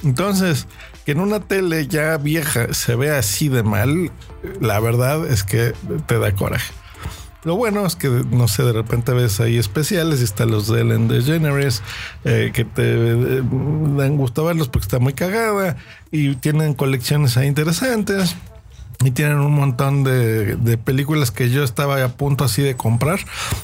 Entonces, 0.03 0.67
que 1.05 1.11
en 1.13 1.19
una 1.19 1.39
tele 1.39 1.87
ya 1.87 2.17
vieja 2.17 2.73
se 2.73 2.95
vea 2.95 3.19
así 3.19 3.49
de 3.49 3.63
mal, 3.63 4.11
la 4.61 4.79
verdad 4.79 5.27
es 5.27 5.43
que 5.43 5.73
te 6.05 6.19
da 6.19 6.33
coraje. 6.33 6.78
Lo 7.43 7.55
bueno 7.55 7.85
es 7.85 7.95
que, 7.95 8.09
no 8.09 8.47
sé, 8.49 8.63
de 8.63 8.73
repente 8.73 9.13
ves 9.13 9.39
ahí 9.39 9.57
especiales 9.57 10.19
y 10.19 10.25
están 10.25 10.51
los 10.51 10.67
de 10.67 10.81
Ellen 10.81 11.07
DeGeneres 11.07 11.81
eh, 12.25 12.51
que 12.53 12.65
te 12.65 12.83
eh, 12.83 13.41
dan 13.41 14.17
gusto 14.17 14.43
verlos 14.43 14.67
porque 14.67 14.85
está 14.85 14.99
muy 14.99 15.13
cagada 15.13 15.77
y 16.11 16.35
tienen 16.35 16.73
colecciones 16.73 17.37
ahí 17.37 17.47
interesantes 17.47 18.35
y 19.03 19.11
tienen 19.11 19.37
un 19.39 19.53
montón 19.53 20.03
de, 20.03 20.77
películas 20.83 21.31
que 21.31 21.49
yo 21.49 21.63
estaba 21.63 22.03
a 22.03 22.09
punto 22.09 22.43
así 22.43 22.61
de 22.61 22.75
comprar, 22.75 23.19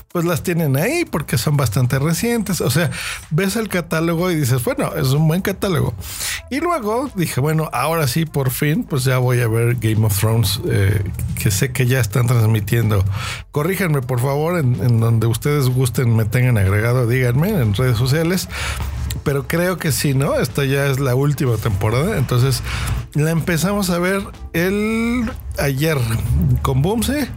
pues 0.08 0.24
las 0.24 0.43
tienen 0.43 0.78
ahí 0.78 1.04
porque 1.04 1.38
son 1.38 1.58
bastante 1.58 2.00
recientes. 2.00 2.62
O 2.62 2.69
sea, 2.69 2.89
ves 3.32 3.58
el 3.58 3.67
catálogo 3.67 4.32
y 4.32 4.36
dices, 4.36 4.63
bueno, 4.63 4.95
es 4.95 5.10
un 5.10 5.28
buen 5.28 5.41
catálogo. 5.41 5.93
Y 6.50 6.62
luego 6.62 7.10
dije, 7.15 7.41
bueno, 7.41 7.69
ahora 7.74 8.08
sí, 8.08 8.26
por 8.26 8.50
fin, 8.50 8.86
pues 8.86 9.04
ya 9.04 9.17
voy 9.17 9.41
a 9.41 9.48
ver 9.50 9.76
Game 9.76 10.06
of 10.06 10.17
Thrones, 10.17 10.62
eh, 10.69 11.04
que 11.38 11.52
sé 11.52 11.74
que 11.74 11.86
ya 11.86 12.00
están 12.00 12.28
transmitiendo. 12.28 13.04
Corríjanme, 13.52 14.02
por 14.02 14.21
favor, 14.21 14.58
en, 14.58 14.76
en 14.76 15.02
donde 15.02 15.28
ustedes 15.28 15.67
gusten, 15.67 16.15
me 16.15 16.24
tengan 16.24 16.58
agregado, 16.58 17.08
díganme 17.08 17.50
en 17.50 17.74
redes 17.74 17.98
sociales 17.98 18.48
pero 19.23 19.47
creo 19.47 19.78
que 19.78 19.91
sí, 19.91 20.13
¿no? 20.13 20.36
Esta 20.36 20.65
ya 20.65 20.88
es 20.88 20.99
la 20.99 21.15
última 21.15 21.58
temporada. 21.58 22.17
Entonces 22.17 22.62
la 23.13 23.32
empezamos 23.32 23.89
a 23.89 23.99
ver 23.99 24.21
el 24.54 25.30
ayer 25.58 25.97
con 26.62 26.82
Boomse. 26.82 27.30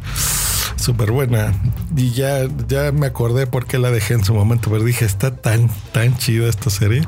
Súper 0.76 1.10
buena. 1.10 1.52
Y 1.96 2.12
ya, 2.12 2.46
ya 2.68 2.92
me 2.92 3.06
acordé 3.06 3.46
por 3.46 3.66
qué 3.66 3.78
la 3.78 3.90
dejé 3.90 4.14
en 4.14 4.24
su 4.24 4.32
momento, 4.32 4.70
pero 4.70 4.84
dije, 4.84 5.04
está 5.04 5.34
tan, 5.34 5.68
tan 5.92 6.16
chida 6.16 6.48
esta 6.48 6.70
serie 6.70 7.02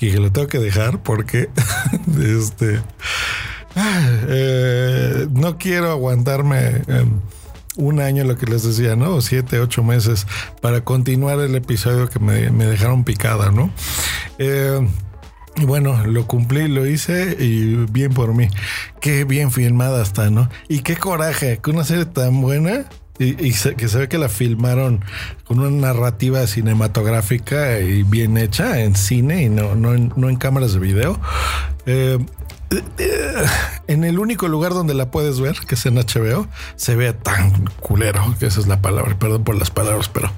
y 0.00 0.10
que 0.10 0.18
lo 0.18 0.32
tengo 0.32 0.48
que 0.48 0.58
dejar 0.58 1.02
porque 1.02 1.50
este, 2.18 2.80
eh, 3.76 5.28
no 5.30 5.58
quiero 5.58 5.90
aguantarme 5.90 6.82
un 7.76 8.00
año, 8.00 8.24
lo 8.24 8.36
que 8.36 8.46
les 8.46 8.62
decía, 8.62 8.96
¿no? 8.96 9.20
Siete, 9.20 9.58
ocho 9.60 9.82
meses 9.82 10.26
para 10.60 10.82
continuar 10.82 11.38
el 11.40 11.54
episodio 11.54 12.08
que 12.08 12.18
me, 12.18 12.50
dejaron 12.50 13.04
picada, 13.04 13.50
¿no? 13.50 13.70
Eh, 14.38 14.86
y 15.56 15.64
bueno, 15.64 16.06
lo 16.06 16.26
cumplí, 16.26 16.68
lo 16.68 16.86
hice 16.86 17.36
y 17.38 17.74
bien 17.90 18.12
por 18.12 18.34
mí. 18.34 18.48
Qué 19.00 19.24
bien 19.24 19.50
filmada 19.50 20.02
está, 20.02 20.30
¿no? 20.30 20.48
Y 20.68 20.80
qué 20.80 20.96
coraje 20.96 21.58
que 21.62 21.70
una 21.70 21.84
serie 21.84 22.06
tan 22.06 22.40
buena 22.40 22.86
y, 23.18 23.52
que 23.52 23.88
se 23.88 23.98
ve 23.98 24.08
que 24.08 24.18
la 24.18 24.28
filmaron 24.28 25.04
con 25.44 25.60
una 25.60 25.70
narrativa 25.70 26.46
cinematográfica 26.46 27.78
y 27.80 28.02
bien 28.02 28.36
hecha 28.38 28.80
en 28.80 28.96
cine 28.96 29.42
y 29.42 29.48
no, 29.48 29.74
no, 29.74 29.94
en, 29.94 30.12
no 30.16 30.28
en 30.28 30.36
cámaras 30.36 30.72
de 30.72 30.80
video. 30.80 31.20
Eh, 31.84 32.18
en 33.86 34.04
el 34.04 34.18
único 34.18 34.48
lugar 34.48 34.72
donde 34.74 34.94
la 34.94 35.10
puedes 35.10 35.40
ver, 35.40 35.58
que 35.60 35.74
es 35.74 35.86
en 35.86 35.96
HBO, 35.96 36.46
se 36.76 36.96
ve 36.96 37.12
tan 37.12 37.66
culero, 37.80 38.34
que 38.38 38.46
esa 38.46 38.60
es 38.60 38.66
la 38.66 38.80
palabra, 38.80 39.18
perdón 39.18 39.44
por 39.44 39.56
las 39.56 39.70
palabras, 39.70 40.08
pero 40.08 40.30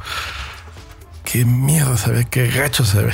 qué 1.24 1.44
mierda 1.44 1.96
se 1.96 2.10
ve, 2.10 2.26
qué 2.30 2.48
gacho 2.48 2.84
se 2.84 3.02
ve. 3.02 3.12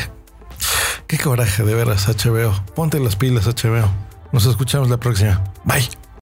Qué 1.06 1.18
coraje 1.18 1.64
de 1.64 1.74
veras 1.74 2.06
HBO. 2.06 2.54
Ponte 2.76 3.00
las 3.00 3.16
pilas 3.16 3.46
HBO. 3.46 3.90
Nos 4.30 4.46
escuchamos 4.46 4.88
la 4.88 4.98
próxima. 4.98 5.42
Bye. 5.64 6.09